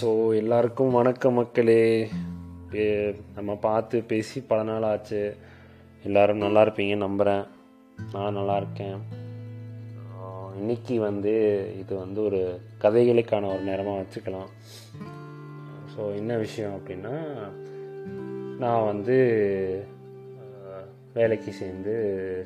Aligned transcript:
So 0.00 0.10
எல்லாருக்கும் 0.40 0.94
வணக்கம் 0.96 1.34
மக்களே. 1.38 1.82
நம்ம 3.36 3.54
பார்த்து 3.64 3.96
பேசி 4.10 4.38
பல 4.50 4.60
நாள் 4.68 4.86
ஆச்சு. 4.90 5.20
எல்லோரும் 6.06 6.42
நல்லா 6.44 6.60
இருப்பீங்க 6.64 6.94
நம்புகிறேன் 7.02 7.42
நான் 8.12 8.36
நல்லா 8.38 8.54
இருக்கேன். 8.60 9.00
இன்னைக்கு 10.60 10.96
வந்து 11.06 11.34
இது 11.80 11.92
வந்து 12.04 12.20
ஒரு 12.28 12.40
கதைகளுக்கான 12.84 13.50
ஒரு 13.54 13.62
நேரமாக 13.70 14.00
வச்சுக்கலாம். 14.02 14.50
ஸோ 15.92 16.00
என்ன 16.20 16.38
விஷயம் 16.44 16.76
அப்படின்னா 16.78 17.14
நான் 18.64 18.88
வந்து 18.92 19.18
வேலைக்கு 21.18 21.52
சேர்ந்து 21.62 21.94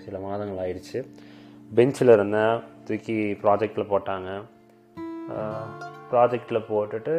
சில 0.07 0.18
மாதங்கள் 0.27 0.63
ஆயிடுச்சு. 0.67 1.00
பெஞ்சில் 1.79 2.17
இருந்தேன் 2.17 2.57
தூக்கி 2.89 3.18
ப்ராஜெக்டில் 3.45 3.93
போட்டாங்க. 3.93 4.31
ப்ராஜெக்டில் 6.14 6.67
போட்டுட்டு 6.71 7.14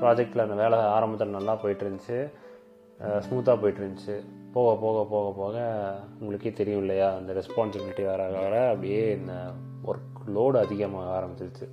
ப்ராஜெக்டில் 0.00 0.46
அந்த 0.46 0.56
வேலை 0.62 0.78
ஆரம்பத்தில் 0.96 1.36
நல்லா 1.38 1.56
போயிட்டுருந்துச்சு. 1.62 2.20
ஸ்மூத்தாக 3.24 3.60
போயிட்டுருந்துச்சு. 3.62 4.16
போக 4.54 4.70
போக 4.80 4.98
போக 5.10 5.28
போக 5.36 5.56
உங்களுக்கே 6.20 6.50
தெரியும் 6.52 6.80
இல்லையா? 6.80 7.06
அந்த 7.18 7.30
ரெஸ்பான்சிபிலிட்டி 7.38 8.04
வர 8.06 8.22
வர 8.30 8.54
அப்படியே 8.72 9.02
இந்த 9.18 9.34
ஒர்க் 9.90 10.18
லோடு 10.34 10.58
அதிகமாக 10.64 11.12
ஆரம்பிச்சிருச்சு. 11.18 11.66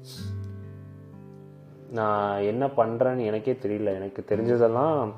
நான் 1.97 2.41
என்ன 2.51 2.63
பண்ணுறேன்னு 2.79 3.25
எனக்கே 3.29 3.53
தெரியல. 3.65 3.93
எனக்கு 3.99 4.21
தெரிஞ்சதெல்லாம் 4.31 5.11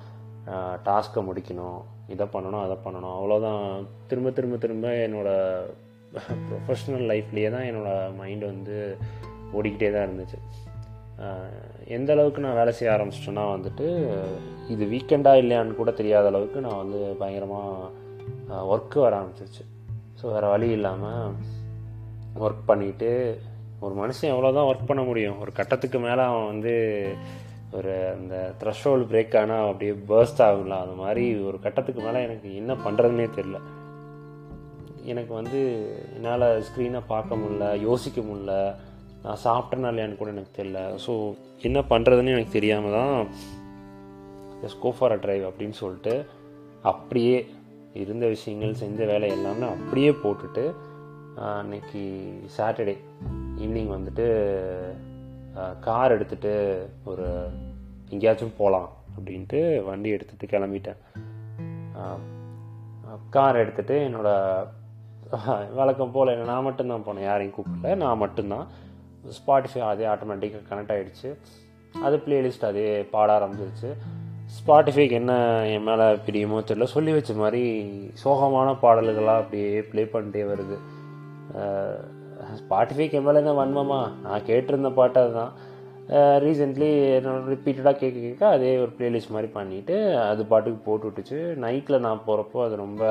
டாஸ்க்கை 0.88 1.22
முடிக்கணும். 1.30 1.82
இதை 2.14 2.28
பண்ணணும் 2.34 2.64
அதை 2.66 2.78
பண்ணணும். 2.86 3.16
அவ்வளோதான் 3.18 3.64
திரும்ப 4.08 4.32
திரும்ப 4.38 4.58
திரும்ப 4.58 4.88
என்னோடய 5.06 6.20
ப்ரொஃபஷ்னல் 6.50 7.06
லைஃப்லேயே 7.12 7.52
தான் 7.56 7.68
என்னோடய 7.70 8.16
மைண்டு 8.22 8.46
வந்து 8.54 8.78
ஓடிக்கிட்டே 9.58 9.92
தான் 9.94 10.08
இருந்துச்சு. 10.08 10.40
எந்த 11.96 12.10
அளவுக்கு 12.14 12.44
நான் 12.44 12.60
வேலை 12.60 12.72
செய்ய 12.74 12.94
ஆரம்பிச்சிட்டேன்னா 12.94 13.44
வந்துட்டு 13.54 13.88
இது 14.70 14.84
வீக்கெண்டாக 14.86 15.42
இல்லையான்னு 15.44 15.80
கூட 15.80 15.92
தெரியாத 15.92 16.28
அளவுக்கு 16.28 16.60
நான் 16.62 16.82
வந்து 16.84 17.00
பயங்கரமாக 17.20 18.76
ஒர்க்கு 18.76 19.00
வர 19.00 19.14
ஆரம்பிச்சிருச்சு. 19.20 19.64
ஸோ 20.20 20.26
வேறு 20.34 20.48
வழி 20.48 20.70
இல்லாமல் 20.70 21.34
ஒர்க் 22.40 22.68
பண்ணிவிட்டு 22.68 23.12
ஒரு 23.80 23.94
மனுஷன் 24.02 24.32
எவ்வளோ 24.34 24.52
தான் 24.52 24.70
ஒர்க் 24.72 24.90
பண்ண 24.90 25.04
முடியும். 25.04 25.40
ஒரு 25.40 25.52
கட்டத்துக்கு 25.52 26.00
மேலே 26.00 26.22
அவன் 26.22 26.46
வந்து 26.46 26.74
ஒரு 27.78 27.94
அந்த 28.16 28.36
த்ரெஷோல்டு 28.62 29.06
பிரேக் 29.12 29.36
ஆனால் 29.42 29.68
அப்படியே 29.68 29.94
பேர்ஸ்ட் 30.10 30.42
ஆகும்ல 30.48 30.78
அது 30.86 30.94
மாதிரி 30.94 31.26
ஒரு 31.44 31.60
கட்டத்துக்கு 31.60 32.02
மேலே 32.02 32.22
எனக்கு 32.24 32.50
என்ன 32.56 32.74
பண்ணுறதுனே 32.86 33.28
தெரில 33.38 33.60
எனக்கு 35.04 35.34
வந்து 35.34 35.60
என்னால் 36.16 36.64
ஸ்க்ரீனை 36.68 37.02
பார்க்க 37.08 37.36
முடில 37.36 37.66
யோசிக்க 37.82 38.22
முடில 38.22 38.54
நான் 39.24 39.42
சாப்பிட்டேனா 39.44 39.90
இல்லையான்னு 39.92 40.16
கூட 40.16 40.30
எனக்கு 40.30 40.64
தெரில 40.64 40.80
ஸோ 41.06 41.14
என்ன 41.62 41.80
பண்ணுறதுன்னு 41.80 42.36
எனக்கு 42.36 42.52
தெரியாமல் 42.52 42.92
தான் 42.92 43.28
just 44.62 44.80
go 44.80 44.92
for 44.92 45.12
a 45.12 45.16
drive 45.16 45.44
அப்படின்னு 45.50 45.78
சொல்லிட்டு 45.82 46.26
அப்படியே 46.82 47.36
இருந்த 47.94 48.28
விஷயங்கள் 48.28 48.74
செஞ்ச 48.74 49.06
வேலை 49.06 49.30
எல்லாமே 49.30 49.68
அப்படியே 49.68 50.10
போட்டுட்டு 50.10 50.64
அன்னைக்கு 51.36 52.02
சாட்டர்டே 52.58 52.96
ஈவினிங் 53.58 53.92
வந்துட்டு 53.98 54.26
கார் 55.80 56.16
எடுத்துகிட்டு 56.16 56.54
ஒரு 57.06 57.28
எங்கேயாச்சும் 58.10 58.58
போகலாம் 58.58 58.90
அப்படின்ட்டு 59.16 59.60
வண்டி 59.84 60.10
எடுத்துகிட்டு 60.12 60.52
கிளம்பிட்டேன். 60.52 61.00
கார் 63.30 63.56
எடுத்துகிட்டு 63.56 63.96
என்னோடய 64.08 65.74
வழக்கம் 65.76 66.12
போல் 66.12 66.38
நான் 66.38 66.64
மட்டும்தான் 66.64 67.06
போனேன். 67.06 67.28
யாரையும் 67.32 67.56
கூப்பிடல. 67.56 67.96
நான் 67.96 68.18
மட்டும்தான். 68.18 68.68
ஸ்பாட்டிஃபை 69.38 69.82
அதே 69.92 70.06
ஆட்டோமேட்டிக்காக 70.14 70.64
கனெக்ட் 70.70 70.94
ஆகிடுச்சு 70.96 71.30
அது 72.06 72.16
பிளேலிஸ்ட் 72.26 72.66
அதே 72.70 72.86
பாட 73.14 73.30
ஆரம்பிச்சிருச்சு. 73.38 73.90
ஸ்பாட்டிஃபைக்கு 74.58 75.16
என்ன 75.22 75.34
என் 75.74 75.86
மேலே 75.90 76.06
பிரியுமோ 76.28 76.62
தெரியல. 76.70 76.88
சொல்லி 76.94 77.12
வச்ச 77.16 77.34
மாதிரி 77.42 77.64
சோகமான 78.24 78.70
பாடல்களாக 78.84 79.42
அப்படியே 79.42 79.70
ப்ளே 79.92 80.04
பண்ணிட்டே 80.14 80.44
வருது. 80.52 80.78
ஸ்பாட்டிஃபைக்கு 82.62 83.18
என் 83.20 83.28
மேலே 83.28 83.42
என்ன 83.44 83.54
வன்மமா? 83.60 84.00
நான் 84.24 84.48
கேட்டிருந்த 84.50 84.92
பாட்டு 85.00 85.20
அதுதான். 85.24 85.54
ரீசெண்ட்லி 86.46 86.90
என்னோட 87.18 87.42
ரிப்பீட்டடாக 87.54 88.00
கேட்க 88.00 88.18
கேட்க 88.20 88.44
அதே 88.56 88.72
ஒரு 88.84 88.92
பிளேலிஸ்ட் 88.98 89.34
மாதிரி 89.36 89.50
பண்ணிவிட்டு 89.58 89.98
அது 90.30 90.42
பாட்டுக்கு 90.52 90.80
போட்டு 90.88 91.08
விட்டுச்சு. 91.08 91.40
நைட்டில் 91.66 92.04
நான் 92.08 92.26
போகிறப்போ 92.28 92.60
அது 92.66 92.76
ரொம்ப 92.86 93.04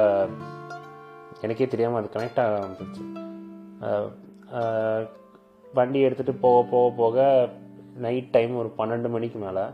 எனக்கே 1.47 1.69
தெரியாமல் 1.75 2.01
அது 2.01 2.15
கனெக்ட் 2.17 2.43
ஆக 2.45 2.59
ஆரம்பிச்சிச்சு 2.61 3.05
வண்டி 5.75 5.99
எடுத்துகிட்டு 6.07 6.35
போக 6.41 6.63
போக 6.73 6.87
போக 7.01 7.49
நைட் 8.05 8.31
டைம் 8.31 8.53
ஒரு 8.57 8.71
பன்னெண்டு 8.79 9.09
மணிக்கு 9.09 9.39
மேலே. 9.39 9.65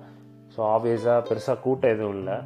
ஸோ 0.55 0.61
ஆப்வியஸாக 0.75 1.27
பெருசாக 1.29 1.63
கூட்டம் 1.65 1.95
எதுவும் 1.95 2.17
இல்லை. 2.19 2.37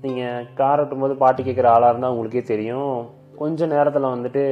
நீங்கள் 0.00 0.48
கார் 0.54 0.80
ஓட்டும்போது 0.80 1.14
பாட்டு 1.22 1.42
கேட்குற 1.42 1.68
ஆளாக 1.74 1.90
இருந்தால் 1.90 2.14
உங்களுக்கே 2.14 2.42
தெரியும். 2.42 2.96
கொஞ்சம் 3.36 3.68
நேரத்தில் 3.68 4.12
வந்துட்டு 4.14 4.42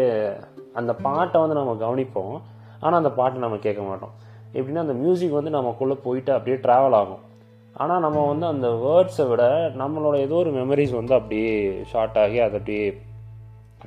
அந்த 0.72 0.92
பாட்டை 1.06 1.40
வந்து 1.40 1.58
நம்ம 1.60 1.74
கவனிப்போம். 1.86 2.36
ஆனால் 2.80 3.00
அந்த 3.02 3.12
பாட்டை 3.18 3.40
நம்ம 3.40 3.58
கேட்க 3.66 3.82
மாட்டோம். 3.82 4.14
எப்படின்னா 4.54 4.84
அந்த 4.86 4.96
மியூசிக் 5.02 5.38
வந்து 5.38 5.52
நமக்குள்ளே 5.58 5.96
போயிட்டு 6.06 6.32
அப்படியே 6.36 6.56
ட்ராவல் 6.64 6.96
ஆகும். 7.00 7.22
ஆனால் 7.82 8.02
நம்ம 8.04 8.24
வந்து 8.26 8.46
அந்த 8.46 8.68
வேர்ட்ஸை 8.84 9.24
விட 9.28 9.44
நம்மளோட 9.82 10.16
ஏதோ 10.26 10.34
ஒரு 10.34 10.50
மெமரிஸ் 10.50 10.98
வந்து 10.98 11.14
அப்படியே 11.18 11.52
ஷார்ட் 11.92 12.18
ஆகி 12.22 12.38
அது 12.46 12.56
அப்படியே 12.58 12.86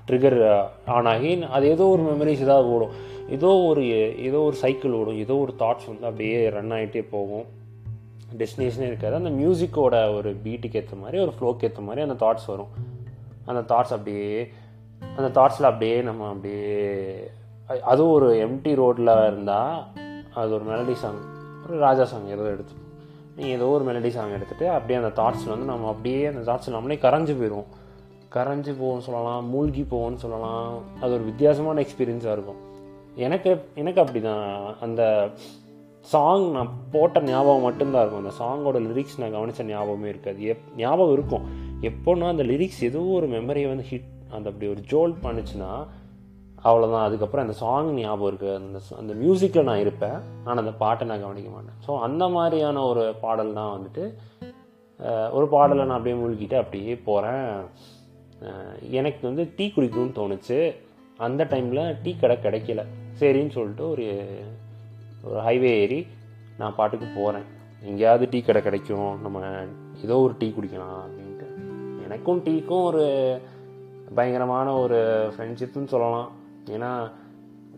ட்ரிகர் 0.07 0.37
ஆன் 0.85 1.05
ஆகி 1.05 1.43
அது 1.43 1.65
ஏதோ 1.67 1.85
ஒரு 1.87 2.03
மெமரிஸ் 2.03 2.45
ஏதாவது 2.47 2.67
ஓடும். 2.69 2.95
ஏதோ 3.29 3.47
ஒரு 3.47 3.83
ஏதோ 4.23 4.39
ஒரு 4.39 4.55
சைக்கிள் 4.55 4.91
ஓடும். 4.91 5.17
ஏதோ 5.17 5.35
ஒரு 5.35 5.55
தாட்ஸ் 5.59 5.87
வந்து 5.87 6.05
அப்படியே 6.05 6.49
ரன் 6.49 6.71
ஆகிட்டே 6.71 7.03
போகும். 7.11 7.45
டெஸ்டினேஷனே 8.37 8.87
இருக்காது. 8.91 9.15
அந்த 9.15 9.29
மியூசிக்கோட 9.29 10.15
ஒரு 10.15 10.31
பீட்டுக்கு 10.43 10.75
ஏற்ற 10.75 10.95
மாதிரி 10.95 11.19
ஒரு 11.19 11.33
ஃப்ளோக்கு 11.39 11.63
ஏற்ற 11.63 11.81
மாதிரி 11.81 12.01
அந்த 12.09 12.17
தாட்ஸ் 12.25 12.47
வரும். 12.47 12.71
அந்த 13.45 13.61
தாட்ஸ் 13.73 13.95
அப்படியே 13.97 14.51
அந்த 15.17 15.29
தாட்ஸில் 15.39 15.69
அப்படியே 15.69 16.01
நம்ம 16.01 16.27
அப்படியே 16.27 16.69
அதுவும் 17.81 18.13
ஒரு 18.13 18.27
எம்டி 18.47 18.75
ரோட்டில் 18.75 19.11
இருந்தால் 19.25 19.83
அது 20.33 20.53
ஒரு 20.53 20.63
மெலடி 20.63 20.93
சாங் 20.93 21.21
ஒரு 21.65 21.77
ராஜா 21.77 22.03
சாங் 22.03 22.27
ஏதோ 22.27 22.45
எடுத்து 22.49 22.73
நீங்கள் 23.35 23.55
ஏதோ 23.55 23.67
ஒரு 23.67 23.83
மெலடி 23.83 24.07
சாங் 24.07 24.33
எடுத்துகிட்டு 24.33 24.67
அப்படியே 24.67 24.99
அந்த 24.99 25.11
தாட்ஸில் 25.21 25.49
வந்து 25.49 25.65
நம்ம 25.65 25.87
அப்படியே 25.87 26.25
அந்த 26.25 26.41
தாட்ஸில் 26.51 26.71
நம்மளே 26.71 26.95
கரைஞ்சு 26.95 27.33
போயிடுவோம். 27.39 27.69
கரைஞ்சி 28.35 28.71
போவோம்னு 28.79 29.07
சொல்லலாம் 29.07 29.43
மூழ்கி 29.53 29.83
போவோம்னு 29.91 30.23
சொல்லலாம். 30.23 30.71
அது 31.01 31.11
ஒரு 31.17 31.25
வித்தியாசமான 31.29 31.83
எக்ஸ்பீரியன்ஸாக 31.85 32.35
இருக்கும். 32.37 32.61
எனக்கு 33.25 33.51
எனக்கு 33.81 34.01
அப்படி 34.03 34.21
தான் 34.29 34.47
அந்த 34.85 35.01
சாங் 36.05 36.47
நான் 36.55 36.71
போட்ட 36.93 37.21
ஞாபகம் 37.29 37.65
மட்டும்தான் 37.67 38.03
இருக்கும். 38.03 38.23
அந்த 38.23 38.33
சாங்கோட 38.41 38.79
லிரிக்ஸ் 38.87 39.19
நான் 39.21 39.35
கவனித்த 39.35 39.63
ஞாபகமே 39.69 40.09
இருக்காது. 40.13 40.39
எப் 40.53 40.65
ஞாபகம் 40.81 41.13
இருக்கும். 41.17 41.45
எப்போன்னா 41.89 42.27
அந்த 42.33 42.43
லிரிக்ஸ் 42.51 42.81
ஏதோ 42.89 43.01
ஒரு 43.19 43.27
மெமரியை 43.35 43.69
வந்து 43.71 43.85
ஹிட் 43.91 44.11
அந்த 44.35 44.45
அப்படி 44.51 44.67
ஒரு 44.73 44.81
ஜோல் 44.91 45.15
பண்ணுச்சுன்னா 45.25 45.71
அவ்வளோதான் 46.67 47.05
அதுக்கப்புறம் 47.07 47.45
அந்த 47.45 47.55
சாங் 47.63 47.89
ஞாபகம் 48.01 48.29
இருக்குது 48.29 48.55
அந்த 48.59 48.77
அந்த 49.01 49.11
மியூசிக்கில் 49.21 49.67
நான் 49.69 49.81
இருப்பேன். 49.85 50.17
ஆனால் 50.45 50.61
அந்த 50.63 50.73
பாட்டை 50.83 51.03
நான் 51.09 51.23
கவனிக்க 51.25 51.49
மாட்டேன். 51.55 51.77
ஸோ 51.85 51.91
அந்த 52.07 52.23
மாதிரியான 52.35 52.83
ஒரு 52.91 53.03
பாடல் 53.23 53.57
தான் 53.59 53.73
வந்துட்டு 53.75 54.05
ஒரு 55.37 55.45
பாடலை 55.53 55.83
நான் 55.85 55.97
அப்படியே 55.97 56.17
மூழ்கிட்டு 56.21 56.57
அப்படியே 56.61 56.93
போகிறேன் 57.07 57.49
எனக்கு 58.99 59.21
வந்து 59.29 59.43
டீ 59.57 59.65
குடிக்கணும்னு 59.75 60.19
தோணுச்சு. 60.19 60.59
அந்த 61.25 61.41
டைமில் 61.51 61.83
டீ 62.03 62.11
கடை 62.21 62.37
கிடைக்கல. 62.45 62.81
சரின்னு 63.19 63.55
சொல்லிட்டு 63.57 63.83
ஒரு 63.93 64.05
ஒரு 65.25 65.39
ஹைவே 65.47 65.71
ஏறி 65.83 65.99
நான் 66.59 66.75
பாட்டுக்கு 66.79 67.07
போகிறேன் 67.17 67.45
எங்கேயாவது 67.89 68.25
டீ 68.33 68.39
கடை 68.41 68.61
கிடைக்கும். 68.61 69.11
நம்ம 69.23 69.41
ஏதோ 70.05 70.15
ஒரு 70.25 70.33
டீ 70.39 70.47
குடிக்கலாம் 70.57 70.97
அப்படின்ட்டு. 71.05 71.47
எனக்கும் 72.05 72.43
டீக்கும் 72.47 72.87
ஒரு 72.89 73.05
பயங்கரமான 74.17 74.67
ஒரு 74.83 74.99
ஃப்ரெண்ட்ஷிப்னு 75.35 75.93
சொல்லலாம். 75.93 76.29
ஏன்னா 76.75 76.91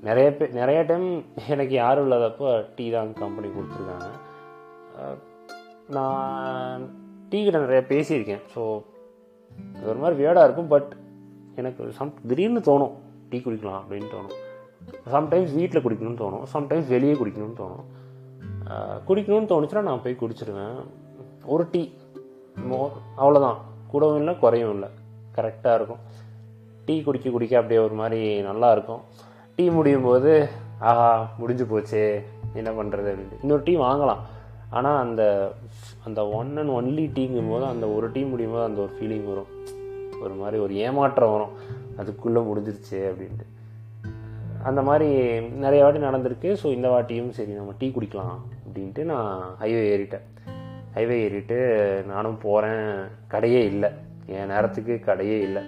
நிறைய 0.07 0.27
பேர் 0.37 0.57
நிறைய 0.59 0.79
டைம் 0.89 1.07
எனக்கு 1.53 1.73
யாரும் 1.75 2.05
இல்லாதப்போ 2.07 2.49
டீ 2.75 2.85
தான் 2.95 3.13
கம்பெனி 3.21 3.47
கொடுத்துருக்காங்க. 3.53 4.09
நான் 5.97 6.83
டீ 7.29 7.39
கிட்ட 7.45 7.59
நிறைய 7.65 7.81
பேசியிருக்கேன். 7.93 8.43
ஸோ 8.55 8.61
அது 9.75 9.89
ஒரு 9.93 9.99
மாதிரி 10.03 10.17
வியர்டாக 10.21 10.47
இருக்கும் 10.47 10.71
பட் 10.73 10.91
எனக்கு 11.55 11.91
சம் 11.99 12.13
திடீர்னு 12.29 12.61
தோணும் 12.69 12.95
டீ 13.29 13.37
குடிக்கலாம் 13.45 13.79
அப்படின்னு 13.81 14.09
தோணும். 14.15 14.35
சம்டைம்ஸ் 15.13 15.53
வீட்டில் 15.59 15.83
குடிக்கணும்னு 15.85 16.21
தோணும் 16.23 16.45
சம்டைம்ஸ் 16.53 16.91
வெளியே 16.95 17.13
குடிக்கணும்னு 17.13 17.57
தோணும். 17.61 17.85
குடிக்கணும்னு 19.07 19.51
தோணுச்சுன்னா 19.51 19.87
நான் 19.89 20.03
போய் 20.03 20.21
குடிச்சிருவேன். 20.21 20.79
ஒரு 21.53 21.65
டீ 21.71 21.81
மோ 22.69 22.79
அவ்வளோதான் 23.17 23.59
கூடவும் 23.91 24.19
இல்லை 24.21 24.33
குறையும் 24.43 24.73
இல்லை. 24.75 24.89
கரெக்டாக 25.37 25.77
இருக்கும். 25.79 26.01
டீ 26.85 26.95
குடிக்க 27.07 27.29
குடிக்க 27.29 27.53
அப்படியே 27.57 27.79
ஒரு 27.87 27.95
மாதிரி 28.01 28.21
நல்லா 28.49 28.71
இருக்கும். 28.71 29.01
டீ 29.55 29.65
முடியும் 29.77 30.07
போது 30.07 30.31
ஆஹா 30.79 31.11
முடிஞ்சு 31.37 31.65
போச்சே 31.71 32.03
என்ன 32.59 32.69
பண்ணுறது 32.79 33.07
அப்படின்ட்டு 33.11 33.41
இன்னொரு 33.41 33.63
டீ 33.63 33.73
வாங்கலாம். 33.77 34.21
ஆனால் 34.69 34.99
அந்த 34.99 35.51
அந்த 36.03 36.27
ஒன் 36.27 36.57
அண்ட் 36.57 36.69
ஒன்லி 36.69 37.05
டீங்கும் 37.13 37.49
போது 37.49 37.65
அந்த 37.65 37.87
ஒரு 37.87 38.11
டீம் 38.11 38.29
முடியும் 38.29 38.51
போது 38.51 38.63
அந்த 38.63 38.81
ஒரு 38.81 38.91
ஃபீலிங் 38.97 39.27
வரும். 39.27 39.51
ஒரு 40.21 40.33
மாதிரி 40.33 40.63
ஒரு 40.63 40.75
ஏமாற்றம் 40.75 41.31
வரும். 41.31 41.53
அதுக்குள்ளே 41.97 42.39
முடிஞ்சிருச்சு 42.39 42.99
அப்படின்ட்டு. 43.09 43.45
அந்த 44.63 44.81
மாதிரி 44.81 45.39
நிறைய 45.39 45.83
வாட்டி 45.83 45.99
நடந்திருக்கு. 45.99 46.57
ஸோ 46.63 46.65
இந்த 46.65 46.89
வாட்டியும் 46.89 47.29
சரி 47.29 47.51
நம்ம 47.51 47.73
டீ 47.77 47.87
குடிக்கலாம் 47.87 48.37
அப்படின்ட்டு 48.65 49.03
நான் 49.03 49.55
ஹைவே 49.59 49.81
ஏறிட்டேன். 49.93 50.25
ஹைவே 50.95 51.17
ஏறிட்டு 51.23 51.57
நானும் 52.07 52.37
போகிறேன் 52.37 52.83
கடையே 53.27 53.63
இல்லை. 53.65 53.89
என் 54.25 54.47
நேரத்துக்கு 54.47 54.99
கடையே 55.05 55.39
இல்லை. 55.41 55.63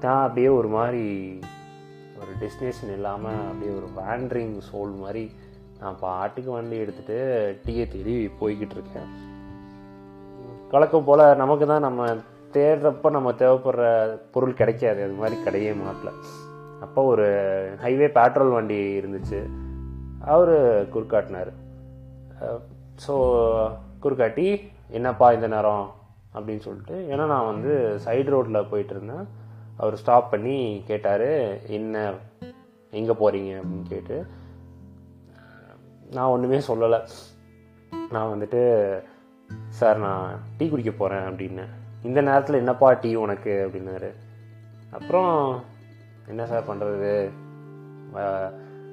நான் 0.00 0.22
அப்படியே 0.22 0.48
ஒரு 0.48 0.68
மாதிரி 0.68 1.04
ஒரு 2.20 2.32
டெஸ்டினேஷன் 2.40 2.92
இல்லாமல் 2.92 3.40
அப்படியே 3.50 3.72
ஒரு 3.76 3.88
வேண்ட்ரிங் 4.00 4.54
சோல் 4.72 4.94
மாதிரி 4.98 5.30
நான் 5.82 6.00
பாட்டுக்கு 6.00 6.50
வண்டி 6.52 6.76
எடுத்துகிட்டு 6.82 7.18
டீயை 7.64 7.84
தேடி 7.88 8.14
போய்கிட்டு 8.40 8.76
இருக்கேன் 8.78 9.08
வழக்கம் 10.74 11.06
போல் 11.08 11.22
நமக்கு 11.36 11.64
தான் 11.66 11.86
நம்ம 11.86 12.02
தேடுறப்ப 12.54 13.10
நம்ம 13.10 13.30
தேவைப்படுற 13.32 13.84
பொருள் 14.34 14.58
கிடைக்காது. 14.60 15.00
அது 15.02 15.14
மாதிரி 15.20 15.36
கிடையே 15.46 15.72
மாட்டல. 15.82 16.10
அப்போ 16.80 17.00
ஒரு 17.04 17.26
ஹைவே 17.82 18.08
பெட்ரோல் 18.18 18.54
வண்டி 18.56 18.78
இருந்துச்சு. 19.00 19.40
அவர் 20.34 20.54
குறுக்காட்டினார். 20.94 21.52
ஸோ 23.06 23.14
குறுக்காட்டி 24.04 24.46
என்னப்பா 24.90 25.26
இந்த 25.32 25.46
நேரம்? 25.46 25.86
அப்படின்னு 26.34 26.64
சொல்லிட்டு 26.66 26.96
ஏன்னா 27.10 27.24
நான் 27.26 27.50
வந்து 27.50 27.72
சைடு 28.04 28.30
ரோட்டில் 28.34 28.68
போயிட்டு 28.70 28.94
இருந்தேன் 28.94 29.24
அவர் 29.76 29.94
ஸ்டாப் 29.96 30.30
பண்ணி 30.30 30.56
கேட்டார் 30.86 31.30
என்ன 31.78 32.04
எங்கே 32.92 33.14
போகிறீங்க 33.20 33.50
அப்படின்னு 33.60 33.86
கேட்டு 33.88 34.16
நான் 36.12 36.32
ஒன்றுமே 36.34 36.58
சொல்லலை. 36.68 37.00
நான் 38.10 38.28
வந்துட்டு 38.32 38.62
சார் 39.68 39.98
நான் 39.98 40.40
டீ 40.58 40.68
குடிக்க 40.68 40.90
போகிறேன் 40.90 41.22
அப்படின்னு. 41.22 41.64
இந்த 42.02 42.20
நேரத்தில் 42.20 42.60
என்னப்பா 42.62 42.92
டீ 42.92 43.14
உனக்கு? 43.14 43.52
அப்படின்னாரு. 43.66 44.10
அப்புறம் 44.90 45.62
என்ன 46.28 46.46
சார் 46.46 46.68
பண்ணுறது 46.68 47.30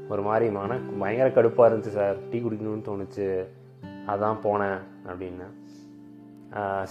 ஒரு 0.10 0.22
மாதிரி 0.22 0.52
மன 0.52 0.78
பயங்கர 1.00 1.30
கடுப்பாக 1.30 1.74
இருந்துச்சு 1.74 1.94
சார். 1.98 2.16
டீ 2.30 2.40
குடிக்கணும்னு 2.40 2.88
தோணுச்சு. 2.90 3.28
அதான் 4.08 4.38
போனேன் 4.44 4.80
அப்படின்னு. 5.08 5.48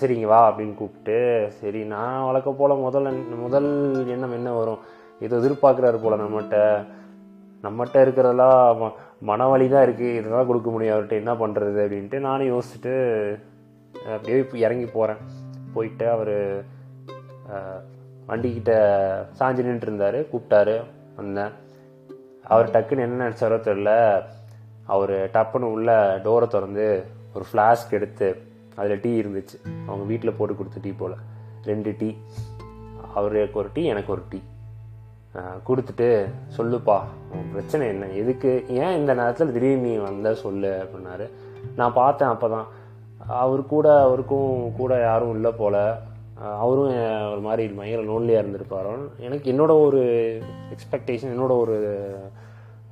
சரிங்க 0.00 0.26
வா 0.32 0.40
அப்படின்னு 0.50 0.74
கூப்பிட்டு 0.74 1.16
சரி 1.60 1.80
நான் 1.84 2.24
வழக்க 2.24 2.50
போல் 2.50 2.76
முதல் 2.76 3.08
முதல் 3.44 3.70
எண்ணம் 4.06 4.32
என்ன 4.32 4.52
வரும்? 4.52 4.78
இது 5.20 5.34
எதிர்பார்க்குறாரு 5.40 5.98
போல் 6.02 6.20
நம்மகிட்ட. 6.20 6.86
நம்மகிட்ட 7.64 7.98
இருக்கிறதெல்லாம் 8.04 8.58
ம 8.80 8.90
மனவழி 9.28 9.66
தான் 9.68 9.84
இருக்குது 9.86 10.16
இதெல்லாம் 10.18 10.48
கொடுக்க 10.48 10.68
முடியும். 10.70 10.94
அவர்கிட்ட 10.94 11.22
என்ன 11.22 11.32
பண்ணுறது 11.42 11.78
அப்படின்ட்டு 11.84 12.18
நானும் 12.26 12.50
யோசிச்சுட்டு 12.52 12.94
அப்படியே 14.14 14.38
இப்போ 14.42 14.56
இறங்கி 14.66 14.86
போகிறேன் 14.96 15.22
போயிட்டு 15.74 16.06
அவர் 16.14 16.34
வண்டிக்கிட்ட 18.28 18.72
சாஞ்சி 19.38 19.62
நின்றுருந்தார். 19.68 20.18
கூப்பிட்டாரு 20.32 20.76
வந்தேன். 21.20 21.52
அவர் 22.52 22.72
டக்குன்னு 22.74 23.06
என்ன 23.06 23.22
நினச்சாரோ 23.24 23.58
தெரில 23.68 23.92
அவர் 24.94 25.16
டப்புன்னு 25.36 25.72
உள்ள 25.76 25.90
டோரை 26.26 26.46
திறந்து 26.54 26.86
ஒரு 27.36 27.44
ஃப்ளாஸ்க் 27.48 27.96
எடுத்து 27.98 28.28
அதில் 28.80 29.02
டீ 29.04 29.10
இருந்துச்சு. 29.22 29.56
அவங்க 29.86 30.04
வீட்டில் 30.12 30.36
போட்டு 30.38 30.54
கொடுத்த 30.56 30.80
டீ 30.84 30.92
போல். 31.00 31.16
ரெண்டு 31.70 31.90
டீ. 32.00 32.10
அவருக்கு 33.18 33.60
ஒரு 33.62 33.70
டீ 33.74 33.82
எனக்கு 33.92 34.12
ஒரு 34.16 34.22
டீ. 34.30 34.40
கொடுத்துட்டு 35.68 36.08
சொல்லுப்பா 36.56 36.96
உன் 37.32 37.50
பிரச்சனை 37.52 37.88
என்ன? 37.88 38.06
எதுக்கு? 38.06 38.64
ஏன் 38.68 38.96
இந்த 38.96 39.14
நேரத்தில் 39.14 39.52
திடீர்னு 39.52 39.86
நீ 39.88 39.94
வந்த 39.96 40.34
சொல்லு 40.34 40.70
அப்படின்னாரு. 40.84 41.26
நான் 41.76 41.92
பார்த்தேன் 41.92 42.28
அப்போ 42.28 42.48
தான் 42.48 42.68
அவர் 43.42 43.62
கூட 43.66 44.00
அவருக்கும் 44.00 44.72
கூட 44.76 45.00
யாரும் 45.00 45.34
இல்லை 45.34 45.52
போல். 45.52 45.80
அவரும் 46.62 46.90
ஒரு 47.32 47.40
மாதிரி 47.40 47.68
பயங்கர 47.68 48.02
லோன்லியாக 48.08 48.42
இருந்திருப்பாரோ. 48.42 48.92
எனக்கு 49.18 49.52
என்னோட 49.52 49.72
ஒரு 49.86 50.02
எக்ஸ்பெக்டேஷன் 50.74 51.32
என்னோட 51.34 51.54
ஒரு 51.62 51.78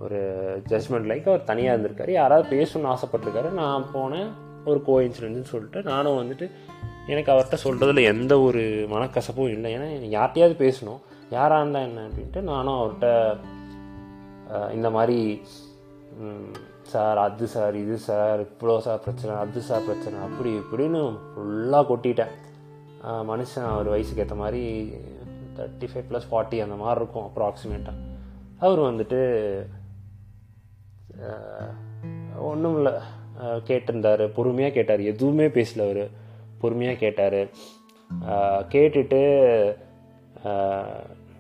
ஒரு 0.04 0.18
ஜட்மெண்ட் 0.70 1.10
லைக் 1.10 1.28
அவர் 1.32 1.48
தனியாக 1.50 1.76
இருந்திருக்காரு. 1.76 2.10
யாராவது 2.10 2.46
பேசணும்னு 2.56 2.92
ஆசைப்பட்டிருக்காரு. 2.94 3.50
நான் 3.50 3.86
போனேன். 3.94 4.30
ஒரு 4.64 4.82
கோ 4.82 5.00
இன்சிடென்ட்னு 5.00 5.52
சொல்லிட்டு 5.52 5.82
நானும் 5.82 6.18
வந்துட்டு 6.22 6.46
எனக்கு 7.06 7.32
அவர்கிட்ட 7.32 7.58
சொல்கிறதுல 7.64 8.02
எந்த 8.12 8.40
ஒரு 8.40 8.62
மனக்கசப்பும் 8.94 9.52
இல்லை. 9.56 9.70
ஏன்னா 9.76 9.88
யார்கிட்டையாவது 10.16 10.56
பேசணும். 10.64 11.00
யாராக 11.34 11.60
இருந்தால் 11.60 11.86
என்ன 11.88 12.02
அப்படின்ட்டு 12.08 12.40
நானும் 12.50 12.78
அவர்கிட்ட 12.80 13.08
இந்த 14.76 14.88
மாதிரி 14.96 15.18
சார் 16.92 17.18
அது 17.18 17.46
சார் 17.54 17.76
இது 17.82 17.96
சார் 18.08 18.40
இவ்வளோ 18.42 18.74
சார் 18.86 19.04
பிரச்சனை 19.04 19.32
அது 19.44 19.60
சார் 19.68 19.86
பிரச்சனை 19.86 20.18
அப்படி 20.26 20.50
இப்படின்னு 20.60 21.00
ஃபுல்லாக 21.30 21.88
கொட்டிட்டேன். 21.90 22.34
மனுஷன் 23.30 23.70
அவர் 23.72 23.92
வயசுக்கு 23.94 24.22
ஏற்ற 24.24 24.36
மாதிரி 24.42 24.62
தேர்ட்டி 25.56 25.88
ஃபைவ் 25.90 26.08
ப்ளஸ் 26.10 26.28
ஃபார்ட்டி 26.30 26.56
அந்த 26.66 26.76
மாதிரி 26.82 27.00
இருக்கும் 27.00 27.26
அப்ராக்சிமேட்டாக 27.28 28.04
அவர் 28.64 28.80
வந்துட்டு 28.88 29.20
ஒன்றும் 32.50 32.76
இல்லை. 32.78 32.94
கேட்டிருந்தார் 33.68 34.22
பொறுமையாக 34.36 34.74
கேட்டார். 34.76 35.02
எதுவுமே 35.12 35.46
பேசல 35.56 35.84
அவர். 35.88 36.04
பொறுமையாக 36.62 37.02
கேட்டார். 37.04 37.40
கேட்டுட்டு 38.74 39.20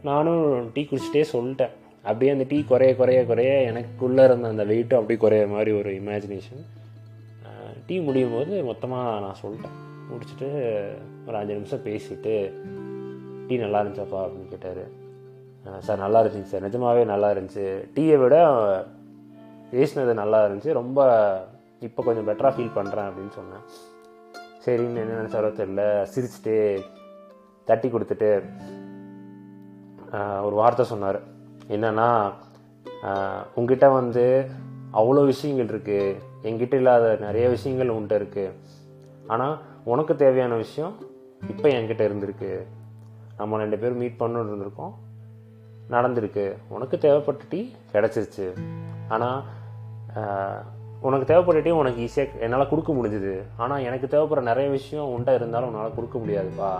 நானும் 0.08 0.44
டீ 0.74 0.82
குடிச்சிட்டே 0.90 1.22
சொல்லிட்டேன். 1.34 1.74
அப்படியே 2.08 2.32
அந்த 2.34 2.44
டீ 2.50 2.58
குறைய 2.70 2.92
குறைய 3.00 3.20
குறைய 3.30 3.52
எனக்குள்ளே 3.70 4.24
இருந்த 4.28 4.52
அந்த 4.54 4.64
வெயிட்டும் 4.70 4.98
அப்படியே 5.00 5.20
குறைய 5.24 5.46
மாதிரி 5.54 5.70
ஒரு 5.80 5.92
இமேஜினேஷன் 6.00 6.62
டீ 7.88 7.96
முடியும் 8.06 8.34
போது 8.36 8.52
மொத்தமாக 8.68 9.18
நான் 9.24 9.40
சொல்லிட்டேன். 9.42 9.76
முடிச்சுட்டு 10.10 10.48
ஒரு 11.26 11.36
அஞ்சு 11.40 11.56
நிமிஷம் 11.58 11.84
பேசிட்டு 11.88 12.34
டீ 13.48 13.56
நல்லா 13.64 13.80
இருந்துச்சாப்பா 13.82 14.20
அப்படின்னு 14.24 14.52
கேட்டார். 14.52 14.84
சார் 15.86 16.02
நல்லா 16.04 16.18
இருந்துச்சு 16.22 16.52
சார். 16.52 16.66
நிஜமாகவே 16.66 17.02
நல்லா 17.12 17.28
இருந்துச்சு. 17.34 17.66
டீயை 17.96 18.16
விட 18.22 18.36
பேசினது 19.72 20.12
நல்லா 20.22 20.40
இருந்துச்சு. 20.46 20.72
ரொம்ப 20.80 21.08
இப்போ 21.86 22.00
கொஞ்சம் 22.08 22.28
பெட்டராக 22.28 22.54
ஃபீல் 22.56 22.76
பண்ணுறேன் 22.78 23.08
அப்படின்னு 23.08 23.34
சொன்னேன். 23.38 23.64
சரின்னு 24.64 25.02
என்ன 25.04 25.16
நினச்சாரோ 25.20 25.50
தெரில 25.60 25.82
சிரிச்சுட்டு 26.12 26.54
தட்டி 27.68 27.88
கொடுத்துட்டு 27.94 28.30
ஒரு 30.46 30.54
வார்த்தை 30.60 30.84
சொன்னார். 30.92 31.18
என்னன்னா 31.76 32.08
உங்ககிட்ட 33.58 33.86
வந்து 33.98 34.24
அவ்வளோ 35.00 35.22
விஷயங்கள் 35.32 35.70
இருக்குது 35.72 36.16
என்கிட்ட 36.48 36.74
இல்லாத 36.80 37.06
நிறைய 37.26 37.46
விஷயங்கள் 37.54 37.94
உன்கிட்ட 37.94 38.16
இருக்குது 38.20 38.54
ஆனால் 39.32 39.56
உனக்கு 39.92 40.12
தேவையான 40.22 40.54
விஷயம் 40.64 40.94
இப்போ 41.52 41.66
என்கிட்ட 41.78 42.02
இருந்திருக்கு. 42.08 42.52
நம்ம 43.40 43.58
ரெண்டு 43.62 43.78
பேரும் 43.80 44.00
மீட் 44.02 44.20
பண்ணணும் 44.20 44.50
இருந்திருக்கோம். 44.52 44.94
நடந்திருக்கு. 45.94 46.46
உனக்கு 46.76 46.96
தேவைப்பட்ட 47.04 47.44
டீ 47.52 47.60
கிடச்சிருச்சு 47.92 48.46
ஆனால் 49.14 49.38
உனக்கு 51.06 51.26
தேவைப்பட்ட 51.30 51.60
டீ 51.64 51.72
உனக்கு 51.80 52.04
ஈஸியாக 52.06 52.40
என்னால் 52.44 52.70
கொடுக்க 52.70 52.92
முடிஞ்சுது. 52.98 53.34
ஆனால் 53.62 53.84
எனக்கு 53.88 54.06
தேவைப்படுற 54.14 54.44
நிறைய 54.50 54.68
விஷயம் 54.78 55.12
உண்டாக 55.16 55.38
இருந்தாலும் 55.40 55.68
உன்னால் 55.70 55.96
கொடுக்க 55.98 56.16
முடியாதுப்பா. 56.22 56.72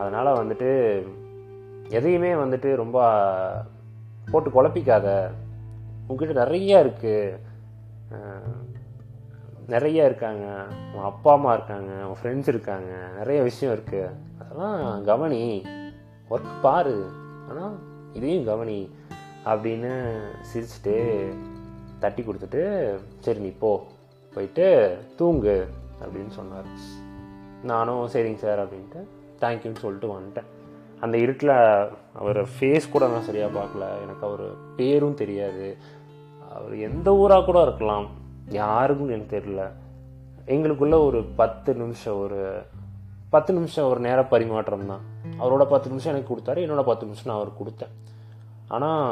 அதனால் 0.00 0.38
வந்துட்டு 0.38 0.70
எதையுமே 1.88 2.32
வந்துட்டு 2.32 2.74
ரொம்ப 2.74 2.98
போட்டு 4.30 4.50
குழப்பிக்காத. 4.50 5.30
உங்ககிட்ட 6.06 6.44
நிறைய 6.44 6.84
இருக்குது 6.84 7.38
நிறைய 9.66 10.04
இருக்காங்க. 10.04 10.66
உன் 10.94 11.02
அப்பா 11.02 11.32
அம்மா 11.32 11.52
இருக்காங்க. 11.52 11.92
உன் 11.92 12.16
ஃப்ரெண்ட்ஸ் 12.22 12.48
இருக்காங்க. 12.48 13.08
நிறைய 13.16 13.42
விஷயம் 13.42 13.74
இருக்குது 13.74 14.10
அதெல்லாம் 14.38 15.04
கவனி. 15.04 15.66
ஒர்க் 16.30 16.60
பாரு. 16.62 17.10
ஆனால் 17.48 17.78
இதையும் 18.12 18.44
கவனி 18.44 18.90
அப்படின்னு 19.44 20.20
சிரிச்சுட்டு 20.54 21.28
தட்டி 21.98 22.22
கொடுத்துட்டு 22.22 22.94
சரி 23.18 23.38
நீ 23.38 23.48
போ. 23.48 23.86
போயிட்டு 24.34 24.98
தூங்கு. 25.16 25.68
அப்படின்னு 26.02 26.28
சொன்னார். 26.28 26.64
நானும் 27.62 28.08
சரிங்க 28.12 28.34
சார் 28.34 28.64
அப்படின்ட்டு 28.64 29.06
தேங்க்யூன்னு 29.40 29.76
சொல்லிட்டு 29.76 30.20
வந்துட்டேன். 30.20 30.52
அந்த 31.04 31.16
இருட்டில் 31.24 31.56
அவர் 32.20 32.40
ஃபேஸ் 32.54 32.92
கூட 32.94 33.04
நான் 33.12 33.26
சரியாக 33.28 33.56
பார்க்கல. 33.58 33.86
எனக்கு 34.04 34.24
அவர் 34.28 34.44
பேரும் 34.78 35.20
தெரியாது. 35.22 35.66
அவர் 36.56 36.74
எந்த 36.88 37.08
ஊராக 37.22 37.44
கூட 37.48 37.60
இருக்கலாம். 37.66 38.06
யாருக்கும் 38.60 39.12
எனக்கு 39.14 39.36
தெரியல. 39.36 39.62
எங்களுக்குள்ள 40.54 40.96
ஒரு 41.08 41.20
பத்து 41.40 41.70
நிமிஷம் 41.82 42.18
ஒரு 42.24 42.40
பத்து 43.34 43.52
நிமிஷம் 43.56 43.88
ஒரு 43.92 44.00
நேர 44.06 44.20
பரிமாற்றம் 44.32 44.90
தான். 44.90 45.04
அவரோட 45.42 45.64
பத்து 45.70 45.88
நிமிஷம் 45.92 46.12
எனக்கு 46.14 46.32
கொடுத்தாரு 46.32 46.60
என்னோட 46.64 46.82
பத்து 46.88 47.06
நிமிஷம் 47.06 47.30
நான் 47.30 47.40
அவர் 47.40 47.58
கொடுத்தேன். 47.60 47.94
ஆனால் 48.74 49.08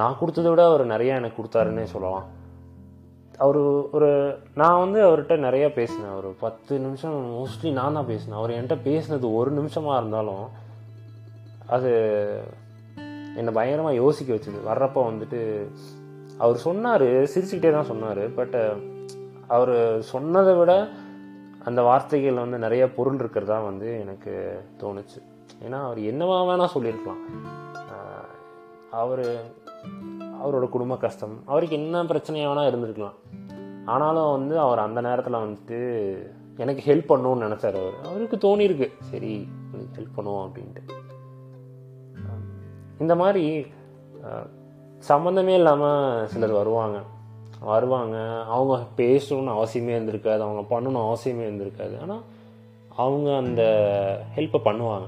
நான் 0.00 0.18
கொடுத்ததை 0.20 0.50
விட 0.50 0.62
அவர் 0.70 0.84
நிறையா 0.94 1.14
எனக்கு 1.20 1.38
கொடுத்தாருன்னே 1.40 1.84
சொல்லலாம். 1.92 2.26
அவர் 3.44 3.58
ஒரு 3.96 4.08
நான் 4.60 4.82
வந்து 4.84 4.98
அவர்கிட்ட 5.06 5.36
நிறையா 5.46 5.68
பேசினேன். 5.78 6.16
ஒரு 6.20 6.30
பத்து 6.44 6.72
நிமிஷம் 6.86 7.16
மோஸ்ட்லி 7.36 7.70
நான் 7.78 7.96
தான் 7.98 8.10
பேசினேன். 8.10 8.38
அவர் 8.40 8.56
என்கிட்ட 8.56 8.78
பேசினது 8.90 9.28
ஒரு 9.40 9.50
நிமிஷமாக 9.58 10.00
இருந்தாலும் 10.00 10.44
அது 11.76 11.90
என்னை 13.38 13.52
பயங்கரமாக 13.58 14.00
யோசிக்க 14.02 14.30
வச்சுது. 14.34 14.58
வர்றப்போ 14.70 15.00
வந்துட்டு 15.10 15.40
அவர் 16.44 16.58
சொன்னார் 16.66 17.06
சிரிச்சுக்கிட்டே 17.32 17.70
தான் 17.76 17.90
சொன்னார் 17.92 18.22
பட் 18.38 18.56
அவர் 19.56 19.74
சொன்னதை 20.12 20.54
விட 20.60 20.72
அந்த 21.68 21.80
வார்த்தைகள் 21.88 22.42
வந்து 22.42 22.58
நிறைய 22.64 22.84
பொருள் 22.96 23.18
இருக்கிறதா 23.22 23.58
வந்து 23.70 23.88
எனக்கு 24.04 24.32
தோணுச்சு. 24.82 25.18
ஏன்னா 25.64 25.78
அவர் 25.88 26.00
என்னவா 26.12 26.38
வேணால் 26.48 26.74
சொல்லியிருக்கலாம். 26.74 27.22
அவர் 29.02 29.24
அவரோட 30.42 30.66
குடும்ப 30.74 30.94
கஷ்டம் 31.04 31.34
அவருக்கு 31.52 31.76
என்ன 31.82 32.02
பிரச்சனையாக 32.10 32.50
வேணால் 32.50 32.70
இருந்திருக்கலாம். 32.70 33.18
ஆனாலும் 33.92 34.32
வந்து 34.36 34.54
அவர் 34.64 34.84
அந்த 34.86 35.00
நேரத்தில் 35.08 35.42
வந்துட்டு 35.44 35.78
எனக்கு 36.62 36.82
ஹெல்ப் 36.88 37.10
பண்ணணும்னு 37.12 37.46
நினச்சார் 37.46 37.78
அவர். 37.82 37.96
அவருக்கு 38.08 38.36
தோணியிருக்கு 38.44 38.88
சரி 39.10 39.32
ஹெல்ப் 39.96 40.16
பண்ணுவோம் 40.16 40.44
அப்படின்ட்டு. 40.46 40.82
இந்த 43.00 43.14
மாதிரி 43.14 43.66
சம்மந்தமே 45.08 45.54
இல்லாமல் 45.54 46.28
சிலர் 46.28 46.50
வருவாங்க. 46.50 46.98
வருவாங்க. 47.60 48.42
அவங்க 48.42 48.86
பேசணும்னு 48.96 49.54
அவசியமே 49.54 49.92
இருந்திருக்காது. 49.98 50.38
அவங்க 50.38 50.80
பண்ணணும் 50.80 51.12
அவசியமே 51.12 51.44
இருந்திருக்காது. 51.48 52.00
ஆனால் 52.00 52.22
அவங்க 52.88 53.36
அந்த 53.36 53.62
ஹெல்ப்பை 54.36 54.60
பண்ணுவாங்க. 54.64 55.06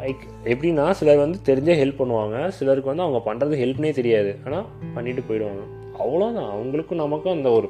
லைக் 0.00 0.22
எப்படின்னா 0.44 0.90
சிலர் 0.90 1.18
வந்து 1.18 1.38
தெரிஞ்சே 1.44 1.78
ஹெல்ப் 1.78 2.00
பண்ணுவாங்க. 2.00 2.48
சிலருக்கு 2.48 2.94
வந்து 2.94 3.02
அவங்க 3.02 3.20
பண்ணுறது 3.34 3.58
ஹெல்ப்னே 3.58 3.92
தெரியாது. 3.92 4.38
ஆனால் 4.46 4.64
பண்ணிட்டு 4.94 5.20
போயிடுவாங்க. 5.20 5.62
அவ்வளோதான் 5.98 6.50
அவங்களுக்கும் 6.56 6.94
நமக்கும் 6.94 7.32
அந்த 7.32 7.50
ஒரு 7.50 7.68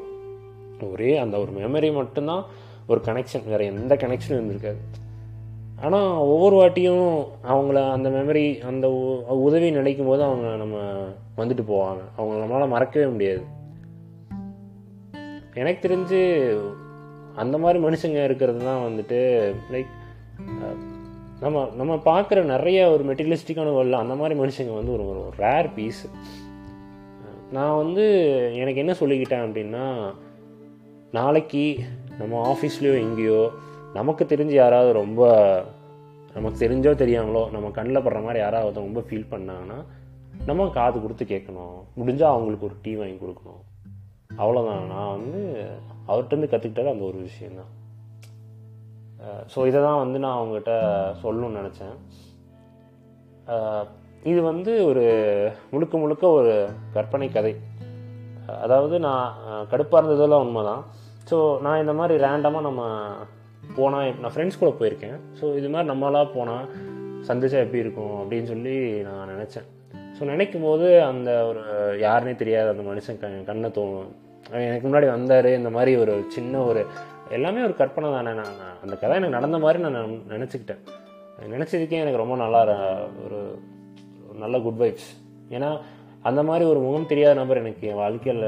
ஒரே 0.92 1.16
அந்த 1.16 1.38
ஒரு 1.38 1.52
மெமரி 1.52 1.94
மட்டும்தான் 1.94 2.44
ஒரு 2.86 3.00
கனெக்ஷன் 3.04 3.48
வேறு 3.48 3.64
எந்த 3.64 3.94
கனெக்ஷனும் 3.94 4.40
இருந்திருக்காது. 4.40 4.76
ஆனால் 5.80 6.16
ஒவ்வொரு 6.24 6.56
வாட்டியும் 6.56 7.06
அவங்கள 7.44 7.90
அந்த 7.90 8.10
மெமரி 8.10 8.62
அந்த 8.62 8.90
உ- 8.90 9.42
உதவி 9.42 9.70
நினைக்கும் 9.70 10.06
போது 10.06 10.22
அவங்க 10.22 10.56
நம்ம 10.56 10.76
வந்துட்டு 11.36 11.64
போவாங்க. 11.68 12.00
அவங்க 12.16 12.34
நம்மளால் 12.36 12.68
மறக்கவே 12.68 13.06
முடியாது. 13.06 13.42
எனக்கு 15.54 15.88
தெரிஞ்சு 15.88 16.20
அந்த 17.34 17.58
மாதிரி 17.58 17.84
மனுஷங்க 17.84 18.24
இருக்கிறது 18.24 18.58
தான் 18.58 18.84
வந்துட்டு 18.86 19.18
லைக் 19.72 19.90
நம்ம 21.40 21.68
நம்ம 21.76 21.94
பார்க்குற 22.04 22.42
நிறைய 22.44 22.90
ஒரு 22.90 23.04
மெட்டீரியலிஸ்டிக்கான 23.04 23.72
வேர்ல்டில் 23.72 24.02
அந்த 24.04 24.14
மாதிரி 24.14 24.40
மனுஷங்க 24.40 24.74
வந்து 24.74 24.92
ஒரு 24.92 25.08
ஒரு 25.08 25.30
ரேர் 25.38 25.74
பீஸ் 25.74 26.02
நான் 27.52 27.76
வந்து 27.76 28.04
எனக்கு 28.54 28.80
என்ன 28.80 28.92
சொல்லிக்கிட்டேன் 28.92 29.44
அப்படின்னா 29.46 29.84
நாளைக்கு 31.12 31.64
நம்ம 32.18 32.52
ஆஃபீஸ்லேயோ 32.52 33.00
எங்கேயோ 33.00 33.40
நமக்கு 33.98 34.24
தெரிஞ்சு 34.32 34.54
யாராவது 34.62 34.90
ரொம்ப 35.02 35.22
நமக்கு 36.34 36.58
தெரிஞ்சோ 36.64 36.92
தெரியாமலோ 37.02 37.42
நம்ம 37.54 37.70
கண்ணில் 37.78 38.04
படுற 38.04 38.20
மாதிரி 38.26 38.40
யாராவது 38.42 38.84
ரொம்ப 38.86 39.00
ஃபீல் 39.06 39.30
பண்ணாங்கன்னா 39.32 39.78
நம்ம 40.48 40.66
காது 40.76 40.96
கொடுத்து 41.04 41.24
கேட்கணும். 41.32 41.78
முடிஞ்சால் 42.00 42.34
அவங்களுக்கு 42.34 42.66
ஒரு 42.68 42.76
டீ 42.84 42.92
வாங்கி 43.00 43.18
கொடுக்கணும். 43.22 43.62
அவ்வளோதான் 44.42 44.84
நான் 44.92 45.14
வந்து 45.16 45.40
அவர்கிட்டருந்து 46.10 46.50
கற்றுக்கிட்டது 46.52 46.92
அந்த 46.92 47.04
ஒரு 47.10 47.18
விஷயந்தான் 47.28 47.72
ஸோ 49.52 49.66
இதை 49.70 49.80
தான் 49.86 50.02
வந்து 50.02 50.18
நான் 50.24 50.36
அவங்ககிட்ட 50.38 50.74
சொல்லணும்னு 51.22 51.60
நினச்சேன். 51.60 51.96
இது 54.30 54.40
வந்து 54.50 54.72
ஒரு 54.90 55.04
முழுக்க 55.72 55.98
முழுக்க 56.02 56.24
ஒரு 56.38 56.54
கற்பனை 56.96 57.28
கதை. 57.36 57.52
அதாவது 58.64 58.96
நான் 59.08 59.26
கடுப்பாக 59.72 60.00
இருந்ததெல்லாம் 60.00 60.44
உண்மை 60.46 60.62
தான் 60.70 60.82
ஸோ 61.30 61.36
நான் 61.64 61.82
இந்த 61.82 61.92
மாதிரி 61.98 62.14
ரேண்டமாக 62.24 62.66
நம்ம 62.68 62.82
போனால் 63.76 64.14
நான் 64.22 64.32
ஃப்ரெண்ட்ஸ் 64.34 64.60
கூட 64.62 64.70
போயிருக்கேன். 64.80 65.18
ஸோ 65.38 65.44
இது 65.58 65.68
மாதிரி 65.74 65.90
நம்மளாக 65.92 66.28
போனால் 66.36 66.66
சந்திச்சா 67.28 67.58
எப்படி 67.64 67.82
இருக்கும் 67.84 68.16
அப்படின்னு 68.22 68.50
சொல்லி 68.52 68.74
நான் 69.08 69.32
நினச்சேன். 69.34 69.68
ஸோ 70.16 70.24
நினைக்கும் 70.32 70.66
போது 70.68 70.86
அந்த 71.10 71.30
ஒரு 71.50 71.62
யாருனே 72.06 72.34
தெரியாத 72.42 72.72
அந்த 72.74 72.84
மனுஷன் 72.90 73.20
க 73.22 73.28
கண்ணை 73.48 73.70
தோணும் 73.78 74.10
எனக்கு 74.68 74.86
முன்னாடி 74.88 75.08
வந்தார். 75.16 75.48
இந்த 75.60 75.70
மாதிரி 75.76 75.92
ஒரு 76.02 76.14
சின்ன 76.36 76.62
ஒரு 76.70 76.82
எல்லாமே 77.36 77.60
ஒரு 77.68 77.74
கற்பனை 77.80 78.08
தானே. 78.16 78.32
நான் 78.40 78.58
அந்த 78.84 78.94
கதை 79.02 79.14
எனக்கு 79.18 79.38
நடந்த 79.38 79.58
மாதிரி 79.64 79.78
நான் 79.86 80.18
நினச்சிக்கிட்டேன். 80.34 80.82
நினச்சதுக்கே 81.54 82.02
எனக்கு 82.04 82.22
ரொம்ப 82.22 82.36
நல்லா 82.44 82.60
ஒரு 83.24 83.40
நல்ல 84.44 84.56
குட் 84.66 84.80
வைப்ஸ் 84.82 85.10
ஏன்னா 85.56 85.70
அந்த 86.28 86.40
மாதிரி 86.48 86.64
ஒரு 86.70 86.80
முகம் 86.84 87.10
தெரியாத 87.10 87.34
நபர் 87.38 87.60
எனக்கு 87.60 87.84
என் 87.90 88.00
வாழ்க்கையில் 88.00 88.42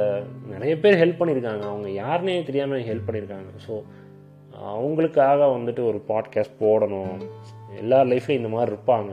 நிறைய 0.54 0.72
பேர் 0.82 0.98
ஹெல்ப் 1.02 1.20
பண்ணியிருக்காங்க. 1.20 1.64
அவங்க 1.72 1.88
யாருனே 2.02 2.34
தெரியாமல் 2.48 2.76
எனக்கு 2.76 2.92
ஹெல்ப் 2.92 3.08
பண்ணியிருக்காங்க. 3.08 3.50
ஸோ 3.66 3.72
அவங்களுக்காக 4.70 5.40
வந்துட்டு 5.56 5.82
ஒரு 5.90 5.98
பாட்காஸ்ட் 6.08 6.60
போடணும். 6.60 7.14
எல்லா 7.76 7.98
லைஃப்லையும் 8.02 8.40
இந்த 8.42 8.48
மாதிரி 8.48 8.72
இருப்பாங்க. 8.72 9.12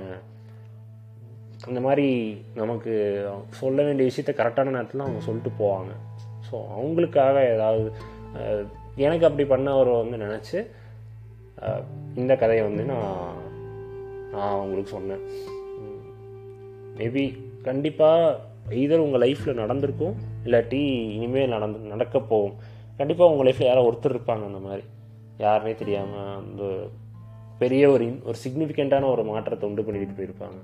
இந்த 1.67 1.79
மாதிரி 1.81 2.07
நமக்கு 2.55 2.93
சொல்ல 3.49 3.83
வேண்டிய 3.83 4.09
விஷயத்த 4.09 4.33
கரெக்டான 4.39 4.73
நேரத்தில் 4.75 5.05
அவங்க 5.05 5.21
சொல்லிட்டு 5.21 5.51
போவாங்க. 5.61 5.91
ஸோ 6.47 6.55
அவங்களுக்காக 6.77 7.35
ஏதாவது 7.55 7.91
எனக்கு 8.95 9.27
அப்படி 9.27 9.45
பண்ணவரை 9.49 9.93
வந்து 10.01 10.17
நினச்சி 10.25 10.57
இந்த 12.15 12.33
கதையை 12.35 12.63
வந்து 12.65 12.83
நான் 12.83 13.33
நான் 14.33 14.53
அவங்களுக்கு 14.55 14.91
சொன்னேன். 14.91 15.23
மேபி 16.97 17.23
கண்டிப்பாக 17.63 18.37
இதர் 18.83 19.05
உங்கள் 19.05 19.23
லைஃப்பில் 19.25 19.61
நடந்திருக்கும் 19.63 20.15
இல்லாட்டி 20.45 20.81
இனிமேல் 21.15 21.53
நடந்து 21.55 21.79
நடக்க 21.79 22.19
போகும். 22.31 22.55
கண்டிப்பாக 22.97 23.31
உங்கள் 23.31 23.47
லைஃப்பில் 23.47 23.69
யாரோ 23.69 23.83
ஒருத்தர் 23.89 24.15
இருப்பாங்க 24.15 24.45
அந்த 24.51 24.61
மாதிரி. 24.67 24.83
யாருனே 25.45 25.73
தெரியாமல் 25.81 26.33
அந்த 26.39 26.63
பெரிய 27.61 27.83
ஒரு 27.93 28.05
ஒரு 28.29 28.37
சிக்னிஃபிகண்ட்டான 28.43 29.09
ஒரு 29.13 29.23
மாற்றத்தை 29.29 29.67
உண்டு 29.69 29.85
பண்ணிட்டு 29.87 30.17
போயிருப்பாங்க. 30.17 30.59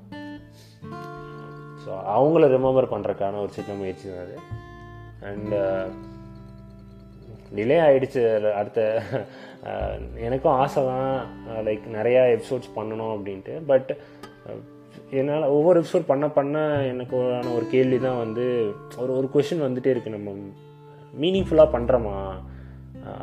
ஸோ 1.83 1.91
அவங்கள 2.15 2.45
ரிமெம்பர் 2.55 2.91
பண்ணுறதுக்கான 2.93 3.39
ஒரு 3.45 3.51
சின்ன 3.57 3.73
முயற்சி 3.79 4.05
தான் 4.09 4.23
அது. 4.25 4.37
அண்டு 5.29 5.59
டிலே 7.57 7.75
ஆகிடுச்சு 7.87 8.21
அடுத்த 8.59 8.79
uh, 9.69 9.93
எனக்கும் 10.27 10.55
ஆசை 10.61 10.81
தான் 10.91 11.11
uh, 11.51 11.59
லைக் 11.67 11.85
நிறையா 11.97 12.21
எபிசோட்ஸ் 12.35 12.75
பண்ணணும் 12.77 13.13
அப்படின்ட்டு. 13.15 13.53
பட் 13.71 13.91
uh, 14.47 14.57
என்னால் 15.19 15.53
ஒவ்வொரு 15.55 15.77
எபிசோட் 15.81 16.09
பண்ண 16.11 16.25
பண்ண 16.37 16.57
எனக்கு 16.93 17.15
ஒரு 17.57 17.65
கேள்வி 17.73 17.97
தான் 18.07 18.21
வந்து 18.23 18.45
ஒரு 19.03 19.11
ஒரு 19.19 19.27
கொஷின் 19.35 19.65
வந்துகிட்டே 19.65 19.93
இருக்குது 19.93 20.17
நம்ம. 20.17 20.33
மீனிங்ஃபுல்லாக 21.13 21.73
பண்ணுறோமா 21.75 22.17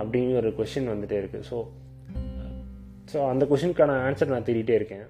அப்படின்னு 0.00 0.34
ஒரு 0.40 0.50
கொஷின் 0.58 0.92
வந்துகிட்டே 0.92 1.20
இருக்குது 1.22 1.46
ஸோ 1.50 1.58
ஸோ 3.12 3.18
அந்த 3.30 3.44
கொஷினுக்கான 3.50 3.96
ஆன்சர் 4.06 4.32
நான் 4.34 4.48
தேடிட்டே 4.48 4.74
இருக்கேன். 4.78 5.06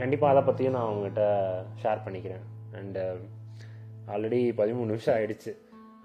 கண்டிப்பாக 0.00 0.32
அதை 0.32 0.42
பற்றியும் 0.44 0.76
நான் 0.76 0.88
அவங்ககிட்ட 0.88 1.22
ஷேர் 1.82 2.04
பண்ணிக்கிறேன். 2.04 2.44
அண்டு 2.80 3.02
ஆல்ரெடி 4.14 4.40
uh, 4.42 4.56
பதிமூணு 4.58 4.90
நிமிஷம் 4.92 5.14
ஆகிடுச்சு 5.14 5.52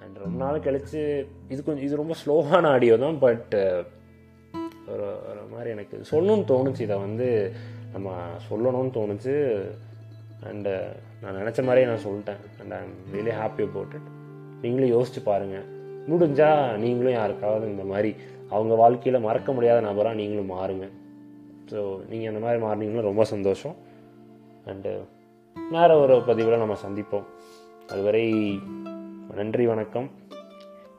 அண்ட் 0.04 0.16
ரொம்ப 0.24 0.38
நாள் 0.44 0.64
கழித்து 0.68 1.02
இது 1.54 1.60
கொஞ்சம் 1.66 1.86
இது 1.88 2.00
ரொம்ப 2.02 2.16
ஸ்லோவான 2.22 2.70
ஆடியோ 2.76 2.96
தான் 3.06 3.20
பட் 3.26 3.54
uh, 3.60 3.82
ஒரு 4.92 5.08
ஒரு 5.30 5.44
மாதிரி 5.54 5.70
எனக்கு 5.76 5.98
சொல்லணும்னு 6.12 6.46
தோணுச்சு. 6.54 6.82
இதை 6.88 6.98
வந்து 7.06 7.28
நம்ம 7.96 8.16
சொல்லணும்னு 8.50 8.94
தோணுச்சு. 9.00 9.36
அண்டு 10.52 10.74
uh, 10.78 10.90
நான் 11.22 11.40
நினச்ச 11.42 11.60
மாதிரியே 11.68 11.90
நான் 11.92 12.06
சொல்லிட்டேன். 12.08 12.42
And 12.62 12.76
I'm 12.80 12.96
really 13.16 13.36
happy 13.42 13.66
about 13.70 13.96
it 14.00 14.10
நீங்களும் 14.64 14.94
யோசிச்சு 14.96 15.24
பாருங்கள் 15.32 15.68
முடிஞ்சால் 16.10 16.78
நீங்களும் 16.78 17.12
யாருக்காவது 17.12 17.68
இந்த 17.68 17.84
மாதிரி 17.84 18.16
அவங்க 18.50 18.76
வாழ்க்கையில் 18.76 19.22
மறக்க 19.22 19.54
முடியாத 19.54 19.82
நபராக 19.82 20.16
நீங்களும் 20.16 20.52
மாறுங்க. 20.52 20.90
ஸோ 21.72 22.08
நீங்கள் 22.10 22.34
அந்த 22.34 22.40
மாதிரி 22.40 22.62
மாறினீங்களும் 22.64 23.02
ரொம்ப 23.02 23.24
சந்தோஷம். 23.24 23.76
அண்டு 24.66 25.00
வேறு 25.72 26.00
ஒரு 26.00 26.22
பதிவில் 26.22 26.58
நம்ம 26.58 26.76
சந்திப்போம். 26.86 27.24
அதுவரை 27.88 28.60
நன்றி 29.36 29.66
வணக்கம். 29.66 30.12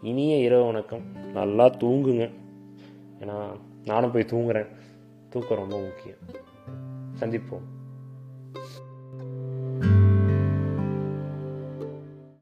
இனிய 0.03 0.37
இரவு 0.37 0.65
வணக்கம். 0.65 1.01
நல்லா 1.33 1.67
தூங்குங்க. 1.67 2.31
ஏன்னா 3.21 3.51
நானும் 3.85 4.11
போய் 4.11 4.27
தூங்குறேன். 4.31 4.67
தூக்கம் 5.31 5.59
ரொம்ப 5.59 5.81
முக்கியம். 5.81 6.17
சந்திப்போம். 7.21 7.67